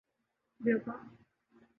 ہیوپا 0.59 0.95